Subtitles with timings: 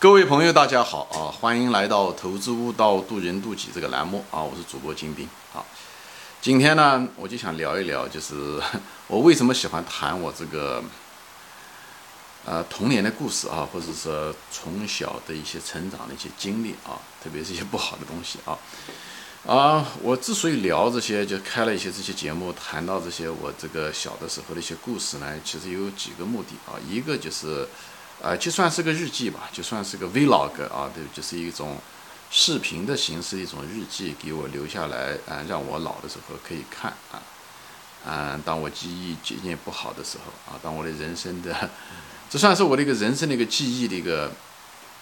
[0.00, 1.26] 各位朋友，大家好啊！
[1.40, 4.40] 欢迎来到《投资悟道，渡人渡己》这个栏目啊！
[4.40, 5.58] 我是主播金兵啊。
[6.40, 8.62] 今天呢，我就想聊一聊，就是
[9.08, 10.80] 我为什么喜欢谈我这个
[12.44, 18.56] 呃童年的故事啊，或者说从小的一些成长的一些经历啊，特别是一些不好的东西啊。
[19.52, 27.66] 啊，我之所以聊这些，就开了一些这些节目，谈到这些我这个小的时候的一些故事呢，其实有几个目的啊，一个就是。
[28.20, 31.78] 啊，就算是个日记吧，就算是个 vlog 啊，对，就是一种
[32.30, 37.22] 视频的形式，一种日记，给我留下来，啊，让我老的时候可以看啊，
[38.04, 41.70] 啊，当我记忆渐渐不好的时候啊，当我的人生的，
[42.28, 44.32] 这算是我的一个人生的一个记忆的一个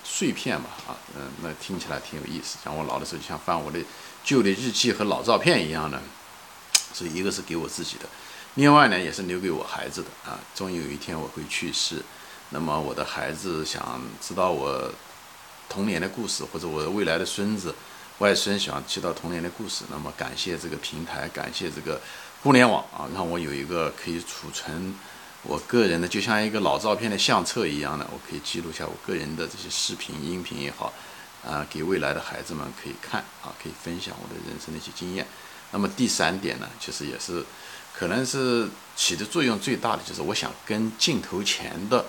[0.04, 3.78] 碎片吧，啊，嗯，那听起来挺有意思，像我老的时候，就像翻我的
[4.23, 6.02] 旧的日记和老照片一样的，
[6.92, 8.04] 所以一个是给我自己的，
[8.56, 12.02] 另外呢，也是留给我孩子的啊，终于有一天我会去世。
[12.50, 14.91] 那么我的孩子想知道我
[15.68, 17.74] 童年的故事，或者我的未来的孙子、
[18.18, 22.01] 外孙想知道童年的故事，那么感谢这个平台，感谢这个
[22.45, 24.95] 互联网啊，让我有一个可以储存
[25.43, 30.92] 我个人的，就像一个老照片的相册一样的，我可以记录下我个人的这些视频、音频也好，
[31.45, 35.26] 啊，给未来的孩子们可以看啊，可以分享我的人生的一些经验。
[35.73, 37.45] 那么第三点呢，其实也是
[37.92, 42.07] 可能是起的作用最大的，就是我想跟镜头前的。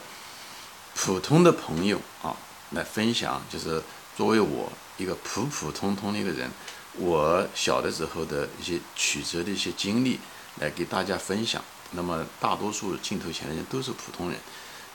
[1.07, 2.35] 普通的朋友啊，
[2.71, 3.81] 来分享，就是
[4.17, 6.51] 作为我一个普普通通的一个人，
[6.97, 10.19] 我小的时候的一些曲折的一些经历，
[10.59, 11.63] 来给大家分享。
[11.91, 14.37] 那么大多数镜头前的人都是普通人，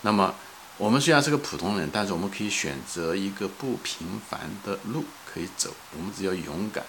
[0.02, 0.34] 那么
[0.76, 5.74] 我们虽然是个普通人，但是我们可以选择一个不平凡的路可以走。
[5.96, 6.84] 我们只要勇敢，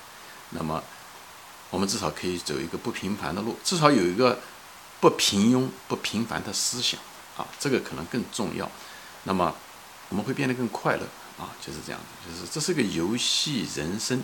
[0.49, 0.83] 那么
[1.69, 4.41] 我们至少可以走一个不平凡的路，至少有一个
[4.99, 6.99] 不平庸、不平凡的思想
[7.37, 8.69] 啊，这个可能更重要。
[9.23, 9.55] 那么
[10.09, 11.03] 我们会变得更快乐
[11.38, 14.21] 啊，就是这样子，就是这是个游戏人生，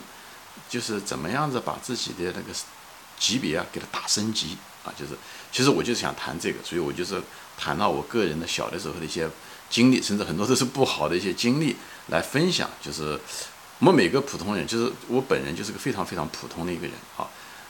[0.70, 2.54] 就是怎么样子把自己的那个
[3.18, 5.12] 级别啊给它打升级啊，就是
[5.52, 7.22] 其实我就是想谈这个，所以我就是
[7.58, 9.28] 谈到我个人的小的时候的一些
[9.70, 11.76] 经历，甚至很多都是不好的一些经历
[12.08, 12.70] 来分享。
[12.82, 13.20] 就是
[13.80, 17.28] 我们每个普通人，就是我本人就是个非常非常普通的一个人啊，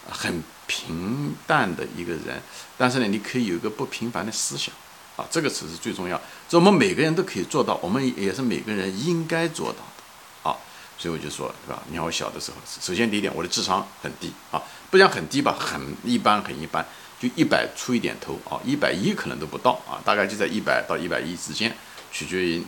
[0.09, 2.41] 很平淡的一个人，
[2.77, 4.73] 但是呢，你可以有一个不平凡的思想。
[5.19, 10.55] 啊，这个词是最重要，这我们每个人都可以做到，我们也是每个人应该做到的啊。
[10.97, 11.81] 所以我就说，对吧？
[11.89, 16.85] 你看我小的时候，首先第一点，我的智商很低啊，不讲很低吧，很一般，很一般，
[17.19, 21.75] 就一百出一点头啊，一百一可能都不到啊，大概就在一百到一百一之间，
[22.13, 22.63] 取决于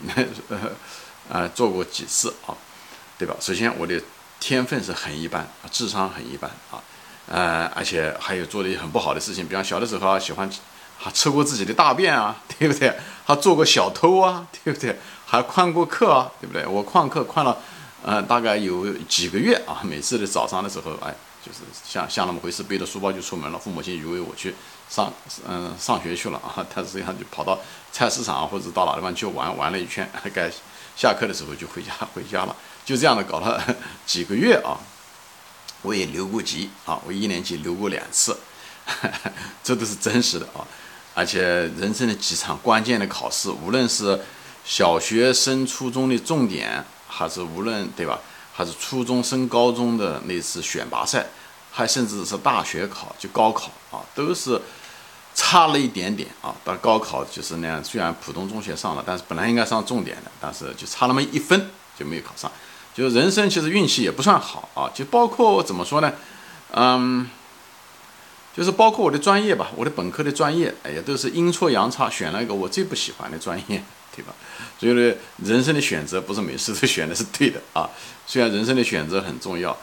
[1.30, 2.52] 呃做过几次啊，
[3.18, 3.34] 对吧？
[3.40, 3.98] 首先我的
[4.40, 6.82] 天分是很一般，智商很一般啊，
[7.26, 10.50] 呃，而且还有做的很不好的事情，比方小的时候啊，喜欢。
[11.02, 12.96] 还吃过自己的大便啊， 对不对？
[13.24, 14.96] 还做过小偷啊， 对不对？
[15.26, 16.64] 还旷过课啊，对不对？
[16.66, 17.56] 我旷课旷了，
[18.04, 19.80] 呃，大概有几个月啊。
[19.84, 21.12] 每次的早上的时候，哎，
[21.44, 23.58] 就是像像那么回事，背着书包就出门了。
[23.58, 24.54] 父母亲以为我去
[24.88, 25.12] 上
[25.48, 27.58] 嗯上学去了啊，但实际上就跑到
[27.90, 30.50] 菜市场或者到哪地方去玩玩了一圈，该
[30.96, 32.54] 下课的时候就回家回家了。
[32.84, 33.60] 就这样的搞了
[34.06, 34.78] 几个月啊。
[35.82, 38.38] 我也留过级啊，我一年级留过两次，
[39.64, 40.62] 这都是真实的啊。
[41.14, 41.42] 而且
[41.78, 44.18] 人生的几场关键的考试，无论是
[44.64, 48.18] 小学升初中的重点，还是无论对吧，
[48.54, 51.26] 还是初中升高中的那次选拔赛，
[51.70, 54.58] 还甚至是大学考就高考啊，都是
[55.34, 56.54] 差了一点点啊。
[56.64, 62.50] 到高考就是那样，虽然普通中学上了，但是本来应该上重点的，但是就差那么一分就没有考上。
[62.94, 66.10] 就人生其实运气也不算好啊，就包括怎么说呢，
[66.70, 67.28] 嗯。
[68.54, 73.82] 就是包括我的专业吧，我的本科的专业，哎呀，都是阴错阳差选了一个我最不喜欢的专业，
[74.14, 74.34] 对吧？
[74.78, 77.88] 所以呢，人生的选择不是每次都选的是对的啊。
[78.26, 79.74] 虽然人生的选择很重要，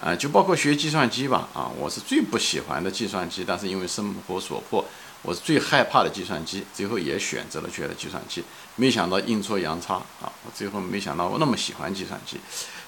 [0.00, 4.84] 啊，就包括学计算机吧，啊，我是最不喜欢的计算机，但是因为生活所迫，
[5.22, 8.42] 我是最害怕的计算机，最后也选择了学了计算机。
[8.74, 12.38] 没想到阴错阳差啊，我最后没想到我那么喜欢计算机，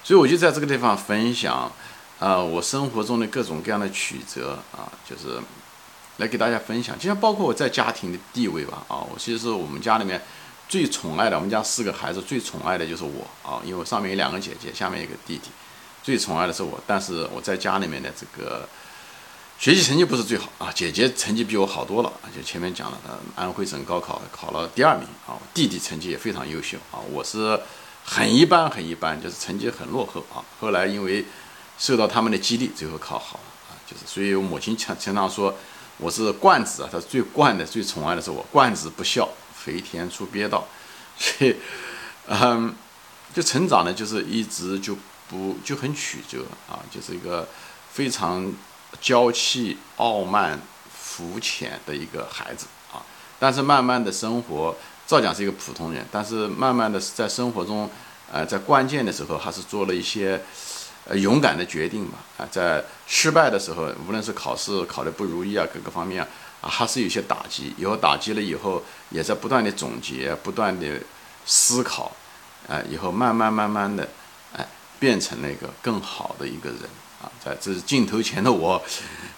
[0.03, 1.71] 所以我就在这个地方分享。
[2.19, 5.39] 啊，我生活中的各种各样的曲折啊，就是
[6.17, 6.97] 来给大家分享。
[6.99, 10.21] 就像包括我在家庭的地位吧，啊，我其实我们家里面
[10.67, 15.49] 最宠爱的，我们家四个孩子最宠爱的就是我啊，因为我上面有两个姐姐，下面一个弟弟，
[16.03, 16.77] 最宠爱的是我。
[16.85, 18.67] 但是我在家里面的这个
[19.57, 27.57] 学习成绩不是最好啊，姐姐成绩比我好多了，就前面讲了，的，安徽省高考考了第二名啊，弟弟成绩也非常优秀啊，我是
[28.03, 30.43] 很一般很一般，就是成绩很落后啊。
[30.59, 31.23] 后来因为
[31.79, 35.55] 受到他们的激励，最后考好了啊，就是，所以我母亲常经常说
[35.97, 40.67] 我是惯子啊，她最惯的、最宠爱的是我，惯子不孝，肥田出鳖道，
[41.17, 41.55] 所以，
[42.27, 42.75] 嗯，
[43.33, 44.97] 就成长呢，就是一直就
[45.29, 47.47] 不就很曲折啊，就是一个
[47.91, 48.53] 非常
[49.01, 50.59] 娇气、傲慢、
[50.93, 53.01] 肤浅的一个孩子啊。
[53.39, 54.75] 但是慢慢的生活，
[55.07, 57.89] 照讲是一个普通人，但是慢慢的在生活中，
[58.31, 60.41] 呃，在关键的时候还是做了一些
[61.09, 62.19] 呃勇敢的决定吧。
[62.37, 66.23] 啊，在失败的时候，无论是考试考得不如意啊，各个方面
[66.61, 67.73] 啊，还是有些打击。
[67.77, 70.85] 以后打击了以后，也在不断的总结，不断的
[71.45, 72.15] 思考。
[72.67, 74.07] 哎，以后慢慢慢慢的，
[74.55, 74.63] 哎，
[74.99, 76.81] 变成了一个更好的一个人
[77.19, 77.25] 啊！
[77.43, 78.79] 在这是镜头前的我，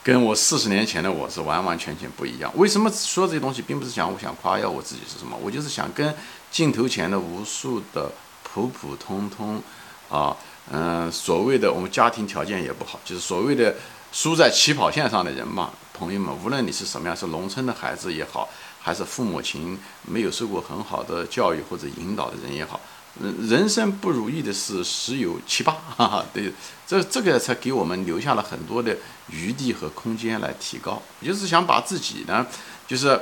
[0.04, 2.52] 跟我四十年前的我是完完全全不一样。
[2.56, 6.14] 为什么说这些东西，并不是想我想夸耀我自己是什么，我就是想跟
[6.52, 8.12] 镜头前的无数的
[8.44, 9.64] 普普通通
[10.10, 10.36] 啊，
[10.74, 13.76] 嗯，所谓的我们家庭条件也不好，就是所谓的
[14.14, 18.48] 输在起跑线上的人嘛，朋友们，无论你是什么样，是农村的孩子也好，
[18.80, 19.78] 还是父母亲
[20.08, 22.80] 没有受过很好的教育或者引导的人也好。
[23.22, 26.54] 人人生不如意的事十有七八， 哈哈，对，
[26.88, 28.96] 这这个才给我们留下了很多的
[29.28, 31.02] 余地和空间来提高。
[31.22, 32.48] 就是想把自己呢，
[32.88, 33.20] 就是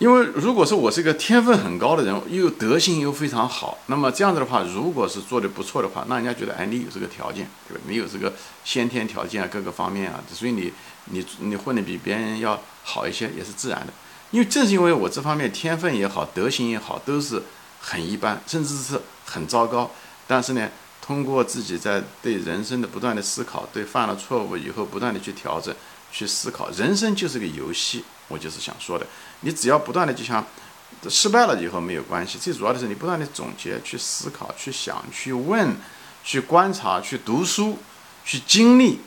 [0.00, 7.80] 因为如果说我是一个天分很高的人，又德行又非常好，那么这样子的话，如果是做的不错的话，那人家觉得哎，你有这个条件，对吧？
[7.86, 8.32] 你有这个
[8.64, 10.72] 先天条件啊，各个方面啊，所以你
[11.04, 13.92] 你你混的比别人要好一些，也是自然的。
[14.30, 17.42] 因为正是因为我这方面天分也好，德行也好，都是。
[17.82, 19.90] 很一般，甚至是很糟糕。
[20.26, 20.68] 但是呢，
[21.00, 25.74] 通过自己在对人生的不断的思考，对犯了错误以后不断的去调整、
[26.12, 28.04] 去思考，人生就是个游戏。
[28.28, 29.06] 我就是想说的，
[29.40, 30.44] 你只要不断的就像
[31.08, 35.76] 失败了以后没有关系，最主要的是你不断的总结、去思考、去想、去问、
[36.24, 37.78] 去观察、去读书、
[38.24, 39.00] 去经历，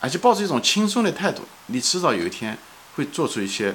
[0.00, 2.56] 而且抱着一种轻松的态度，你迟早有一天
[2.96, 3.74] 会做出一些。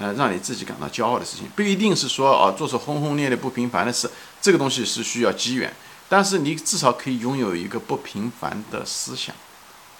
[0.00, 4.08] 呃，让你自己感到骄傲的事情，不一定是说啊，做出轰轰烈烈不平凡的事，
[4.40, 5.74] 这个东西是需要机缘，
[6.08, 9.34] 但是你至少可以拥有一个不平凡的思想，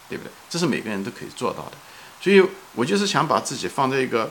[0.08, 0.31] 对不对？
[0.49, 1.73] 这是每个人都可以做到的。
[2.20, 2.41] 所以
[2.76, 4.31] 我就是想把自己放在一个，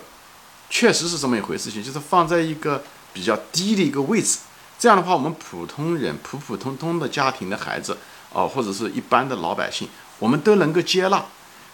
[0.70, 2.84] 确实是这么一回事情，就是放在一个
[3.14, 4.40] 比较低的一个位置。
[4.80, 7.98] 这样的话，我们普通人、普普通通的家庭的孩子，
[8.32, 9.88] 哦，或者是一般的老百姓，
[10.20, 11.26] 我们都能够接纳。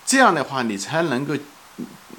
[0.05, 1.35] 这样的话，你才能够。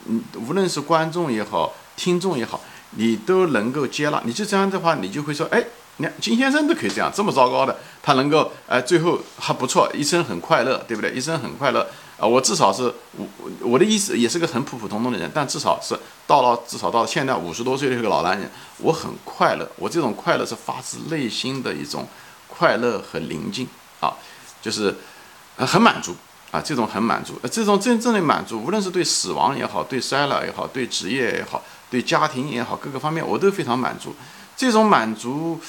[0.07, 2.61] 嗯，无论是观众也好，听众也好，
[2.91, 4.21] 你都能够接纳。
[4.27, 5.65] 你就这样的话，你就会说，哎，
[5.97, 11.13] 你看金先生都可以这样，这么糟糕的，他能够，哎，最后还不错，一生很快乐，对不对？
[11.13, 11.89] 一生很快乐
[12.19, 12.27] 啊！
[12.27, 13.27] 我至少是我
[13.61, 19.69] 我的意思也是个很普普通通的人，但至少是到了至少到现在五十多岁的这个老男人，我很快乐。
[19.77, 22.07] 我这种快乐是发自内心的一种
[22.49, 23.67] 快乐和宁静
[24.01, 24.15] 啊，
[24.63, 24.95] 就是
[25.57, 26.15] 很满足。
[26.51, 31.61] 啊，这种很满足，这种真正的满足，无论是对死亡也好，对衰老也好，对职业也好，
[31.91, 34.15] 对家庭也好，各个方面我都非常满足。
[34.57, 35.61] 这种满足，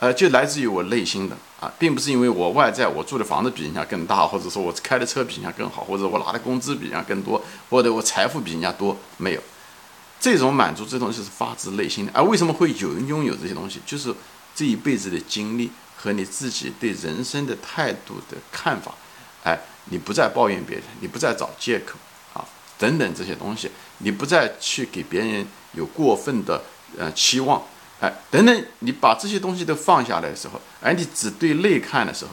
[0.00, 9.40] 呃，就来自于我内心的啊，并不是因为我外在我住的房子比人家更大，或者说我开的车比人家更好，或者我拿的工资比人家更多，或者我财富比人家多，没有。
[10.18, 12.12] 这种满足，这东西是发自内心的。
[12.14, 14.12] 而为什么会有人拥有这些东西，就是
[14.54, 18.94] 这一辈子的经历和你自己对人生的态度的看法，
[19.44, 19.58] 哎。
[19.86, 21.98] 你不再抱怨别人，你不再找借口
[22.32, 22.44] 啊，
[22.78, 23.68] 等等这些东西，
[23.98, 26.62] 你不再去给别人有过分的
[26.96, 27.60] 呃期望，
[28.00, 32.30] 哎，等等，你把这些东西都放下来的时候，而你只对内看的时候，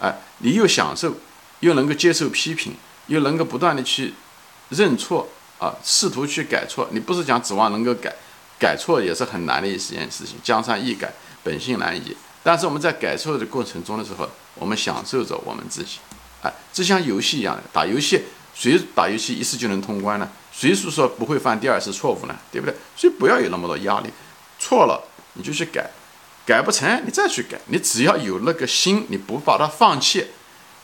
[0.00, 1.16] 哎，你又享受，
[1.60, 2.74] 又能够接受批评，
[3.08, 4.14] 又能够不断的去
[4.68, 5.28] 认错
[5.58, 6.88] 啊，试图去改错。
[6.92, 8.14] 你不是讲指望能够改，
[8.58, 12.16] 改错也是很难的一件事情，江山易改，本性难移。
[12.44, 15.98] 但是我们在改错的过程中的时候，我们享受着我们自己。
[16.42, 18.22] 哎，这像游戏一样的打游戏，
[18.54, 20.28] 谁打游戏一次就能通关呢？
[20.52, 22.36] 谁是说不会犯第二次错误呢？
[22.52, 22.76] 对不对？
[22.94, 24.10] 所以不要有那么多压力，
[24.64, 24.98] 错了
[25.34, 25.90] 你就去改，
[26.46, 27.58] 改不成你再去改。
[27.66, 30.26] 你只要有那个心，你不把它放弃，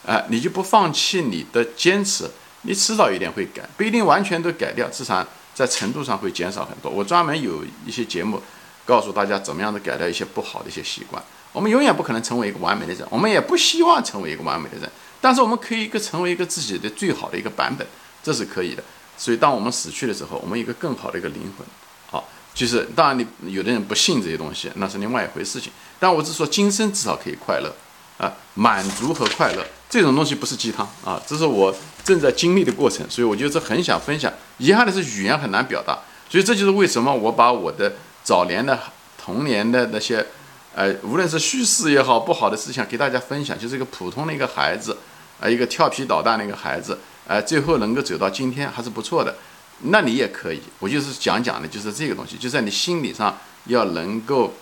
[0.06, 2.30] 哎，你就不放弃你的坚持，
[2.62, 6.90] 你迟早一点会改，不一定完全都改掉，至少在程度上会减少很多。
[6.90, 8.42] 我专门有一些节目
[8.84, 11.22] 告诉大家怎么样的改掉一些不好的一些习惯。
[11.52, 14.90] 我们永远不可能成为一个完美的人，我们也不希望成为一个完美的人。
[15.22, 17.87] 但是我们可以一个成为一个自己的最好的一个版本，
[18.22, 18.82] 这是可以的。
[19.18, 21.66] 所以当我们死去的时候，我们一个更好的一个灵魂，
[22.10, 25.73] 好，就是当然你有的人不信这些东西，那是另外一回事情。
[25.99, 27.75] 但我是说，今生至少可以快乐，
[28.19, 34.33] 啊，满足和快乐这种东西不是鸡汤啊，这是我正在经历的过程，所以我觉得这很想分享。
[34.59, 38.78] 遗憾的是语言很难表达，所以这就是为什么我把我的早年的
[39.16, 40.26] 童年的那些，
[40.75, 44.97] 呃，无论是叙事也好，不好的思想给大家分享，就是一个普通的一个孩子。
[45.40, 49.35] 啊，一个调皮捣蛋的一个孩子，哎，最后能够走到今天还是不错的。
[49.82, 54.52] 那你也可以，我就是讲讲的，就是这个东西，就在你心理上要能够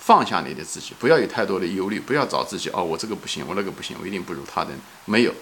[0.00, 4.70] 放下你的自己，不要有太多的忧虑，不要找自己哦，我这个不行，我那个不行，我一定不如他的。
[5.04, 5.32] 没有，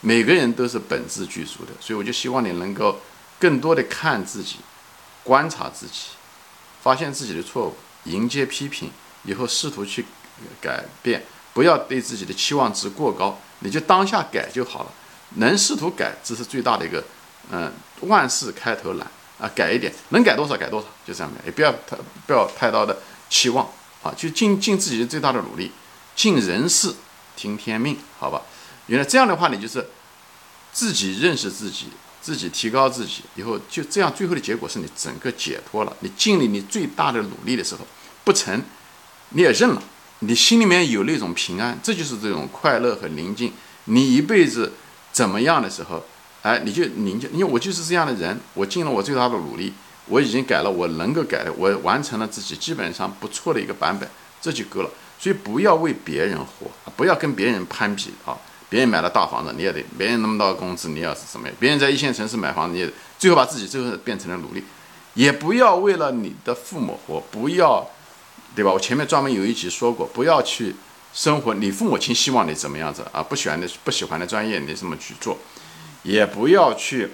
[0.00, 3.00] 每个人都是本质具足的，所以我就希望你能够
[3.38, 4.56] 更多的看自己，
[5.22, 6.08] 观察自己，
[6.82, 8.90] 发现自己的错误，迎接批评，
[9.24, 10.04] 以后试图去
[10.60, 14.90] 改变，不要对自己的期望值过高，你就当下改就好了。
[15.36, 17.02] 能试图改，这是最大的一个，
[17.50, 19.06] 嗯，万事开头难
[19.38, 21.96] 啊，改一点，能改多少改多少，就这样的，也不要太
[22.26, 22.98] 不要太大的
[23.28, 23.68] 期望。
[24.02, 25.72] 啊，就尽尽自己最大的努力，
[26.14, 26.94] 尽人事，
[27.34, 28.42] 听天命，好吧？
[28.88, 29.88] 原来这样的话，你就是
[30.74, 31.86] 自己认识自己，
[32.20, 35.96] 自己提高自己，以后就这样，最后的结果是你整个解脱了。
[36.00, 37.86] 你尽力你最大的努力的时候，
[38.24, 38.62] 不成，
[39.30, 39.82] 你也认了，
[40.18, 43.54] 你心里面有那种平安，这就是这种快乐和宁静。
[43.84, 44.74] 你一辈子
[45.12, 46.04] 怎么样的时候，
[46.44, 49.72] 哎，你就宁静，因为我就是这样的人，我尽了我最大的努力。
[50.06, 54.06] 我已经改了，我能够改的，我完成了自己基本上不错的一个版本，
[54.42, 54.90] 这就够了。
[55.18, 58.36] 所以不要为别人活，不要跟别人攀比啊！
[58.68, 61.56] 别人买了大房子，你也得；别人那么大的工资，你要是怎么样？
[61.58, 64.62] 别人在一线城市买房子，你也最后把自己最后变成了奴隶。
[65.14, 67.88] 也不要为了你的父母活，不要，
[68.54, 68.70] 对吧？
[68.70, 70.76] 我前面专门有一集说过，不要去
[71.14, 73.22] 生活你父母亲希望你怎么样子啊？
[73.22, 75.38] 不喜欢的不喜欢的专业，你这么去做，
[76.04, 77.10] 也不要去。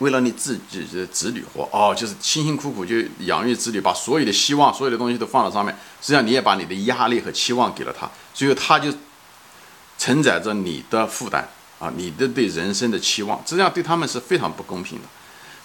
[0.00, 8.92] 为了你自己的子女活哦，就是辛辛苦苦就养育子女，把所有的希望、所有的东西都放到上面，实际上你也把你的压力和期望给了他，最后他就
[9.96, 11.48] 承载着你的负担
[11.78, 15.04] 啊，你的对人生的期望，这样对他们是非常不公平的。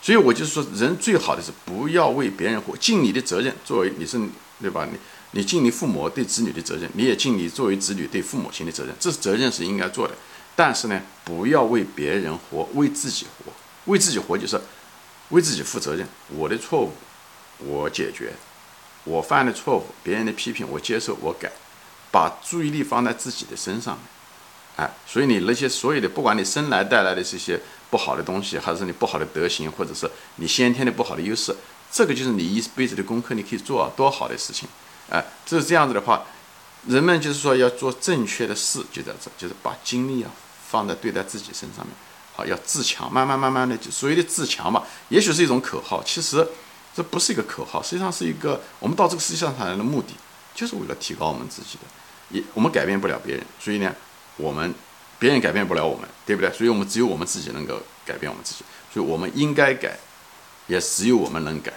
[0.02, 3.54] 所以我就是说，人最好的是不要为别人活，尽你的责任。
[3.66, 4.18] 作为你是
[4.62, 4.88] 对吧？
[4.90, 4.98] 你
[5.32, 10.14] 你尽你父母对子女的责任，你也尽你作为子女对父母亲的责任，这是责任是应该做的。
[10.63, 13.51] 但是呢，不要为别人活，为自己活。
[13.86, 14.62] 为自己活就是
[15.30, 16.08] 为自己负责任。
[16.30, 16.94] 我的错误
[17.58, 18.32] 我解决，
[19.03, 21.51] 我犯的错误，别人的批评我接受，我改，
[22.12, 23.98] 把注意力放在自己的身上。
[24.75, 31.56] 哎，所以你那些所有的，不管你生来带来的这些不好的东西，还是你不好的德行，或者是你先天的不好的优势，
[31.91, 34.70] 这个就是你一辈子的功课，你可以做多好的事情。
[35.10, 36.24] 哎，就是这样子的话，
[36.86, 40.30] 人们就是说要做正确的事，就在这，就是把精力啊
[40.72, 41.94] 放在对待自己身上面。
[42.34, 46.48] 好，要自强，慢慢慢慢的，所谓的自强嘛，也许是一种口号，其实
[46.96, 50.13] 这不是一个口号，实际上是一个我们到这个世界上来的目的，
[50.56, 51.84] 就是为了提高我们自己的。
[52.30, 53.94] 也我们改变不了别人，所以呢，
[54.38, 54.74] 我们
[55.20, 56.50] 别人改变不了我们，对不对？
[56.54, 58.63] 所以我们只有我们自己能够改变我们自己，
[58.94, 60.00] 所以我们应该改，
[60.68, 61.74] 也只有我们能改，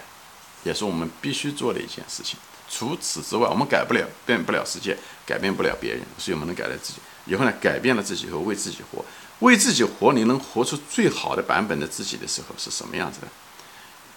[0.63, 2.39] 也是我们必须做的一件事情。
[2.69, 6.99] 除此之外，我们改不了，变不了世界，改变不了别人，所以我们能改变自己。
[7.25, 9.03] 以后呢，改变了自己以后，为自己活。
[9.39, 13.27] 为自己活，你能活出最好的版本的自己的时候是什么样子的？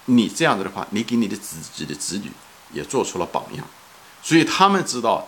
[0.05, 2.31] 你这样子的话，你给你的自己的子女
[2.73, 3.67] 也做出了榜样，
[4.23, 5.27] 所以他们知道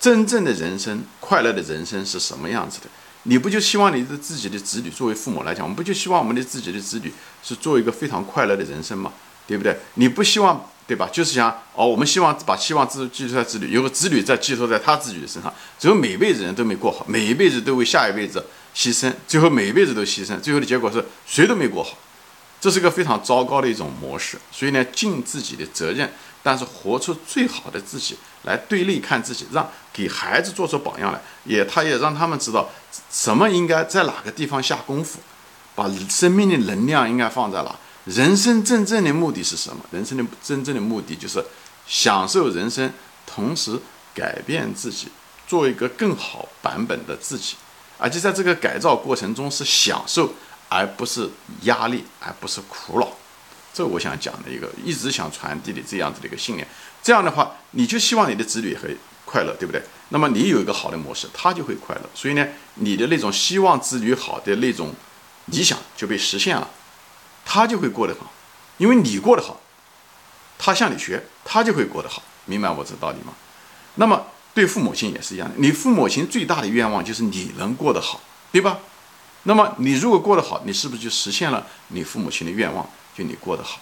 [0.00, 2.86] 真正的人生、快乐的人生是什么样子的。
[3.24, 9.12] 你不就希望你的自己的子女，作为父母来讲，我们不就希望我们的自己的子女是做一个非常快乐的人生吗？
[9.46, 9.78] 对不对？
[9.94, 10.71] 你不希望。
[10.86, 11.08] 对吧？
[11.12, 21.96] 就是想哦，我们希望把希望寄寄托在子女，有个子女再寄托在他自己的身上，最后每辈子人都没过好，每一辈子都为下一辈子牺牲，最后每一辈子都牺牲，最后的结果是谁都没过好，
[22.60, 24.36] 这是个非常糟糕的一种模式。
[24.50, 26.12] 所以呢，尽自己的责任，
[26.42, 32.68] 但是活出最好的自己来对内看自己，让给孩子做出榜样来，也他也让他们知道
[33.10, 35.20] 什么应该在哪个地方下功夫，
[35.74, 37.74] 把生命的能量应该放在哪。
[38.04, 39.84] 人生真正的目的是什么？
[39.92, 41.44] 人生的真正的目的就是
[41.86, 42.92] 享受人生，
[43.26, 43.78] 同时
[44.12, 45.08] 改变自己，
[45.46, 47.54] 做一个更好版本的自己，
[47.98, 50.34] 而且在这个改造过程中是享受，
[50.68, 51.30] 而不是
[51.62, 53.08] 压力，而不是苦恼。
[53.72, 56.66] 这我想讲的一个，一直想传递的这样子的一个信念。
[57.02, 59.80] 这样的话，你就希望你的子女会快乐，对不对？
[60.10, 62.02] 那么你有一个好的模式，他就会快乐。
[62.14, 64.92] 所以呢，你的那种希望子女好的那种
[65.46, 66.68] 理想就被实现了。
[67.44, 68.32] 他就会过得好，
[68.78, 69.60] 因为你过得好，
[70.58, 72.22] 他向你学，他就会过得好。
[72.44, 73.34] 明白我这道理吗？
[73.96, 78.20] 那么对父母亲也是一样的，你父母亲最大的愿望就是你能过得好，
[78.50, 78.78] 对吧？
[79.44, 82.88] 那么你如果过得好，你是不是就实现了你父母亲的愿望？
[83.16, 83.78] 就你过得好，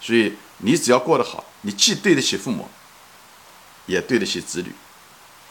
[0.00, 2.68] 所以你只要过得好，你既对得起父母，
[3.86, 4.72] 也对得起子女，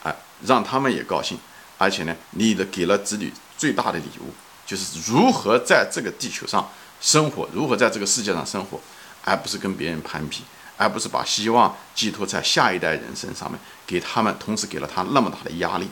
[0.02, 1.38] 哎，让他们也高兴，
[1.78, 4.32] 而且呢，你的给了子女最大的礼物，
[4.66, 6.68] 就是如何在这个地球上。
[7.04, 8.80] 生活如何在这个世界上生活，
[9.22, 10.42] 而不是跟别人攀比，
[10.78, 15.86] 而不是把希望寄托在下一代人身上面，给他们，同时给了他那么大的压力，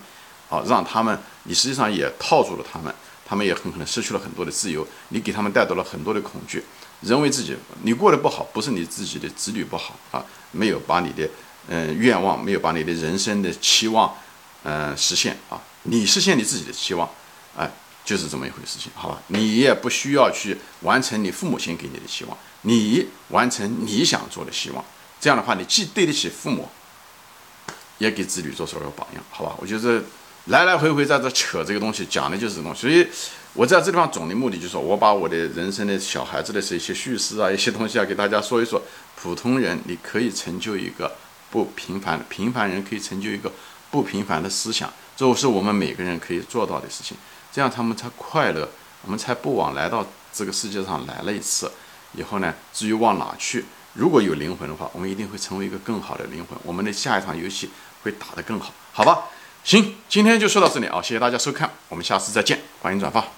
[0.49, 2.93] 啊，让他们，你实际上也套住了他们，
[3.27, 6.65] 他们也很可能失去了很多的自由，你给他们带到了很多的恐惧，
[7.03, 11.29] 认为自己你过得不好，不是你自己的子女不好啊，没有把你的
[11.69, 14.11] 嗯愿望，没有把你的人生的期望，
[14.63, 17.07] 嗯实现啊，你实现你自己的期望，
[17.55, 17.71] 哎，
[18.05, 19.23] 就是这么一回事情，好吧？
[19.29, 24.85] 你也不需要去完成你父母亲给你的期望，你完成你想做的希望，
[25.21, 26.69] 这样的话，你既对得起父母，
[27.99, 29.55] 也给子女做出了榜样，好吧？
[29.59, 30.03] 我觉得
[30.47, 33.07] 来来回回在这扯这个东西，讲的就是这东西，所以。
[33.55, 38.81] 我在这地方总的目的就是说，我把我的人生的小孩子的这些叙事啊，一些东西啊，给大家说一说。
[39.15, 41.15] 普通人你可以成就一个
[41.51, 43.53] 不平凡的平凡人，可以成就一个
[43.91, 47.15] 不平凡的思想，这是我们每个人可以做到的事情。
[47.53, 48.69] 这样他们才快乐，
[49.03, 51.71] 我们才不枉来到这个世界上来了一次。
[52.15, 56.59] 以后呢，至于往哪去，如果有灵魂的话，我们一定会成为一个更好的灵魂。
[56.65, 57.71] 我们的下一场游戏
[58.03, 59.25] 会打得更好，好吧？
[59.65, 63.32] 行，今天就说到这里啊，谢谢大家收看，我们下次再见，欢迎转发。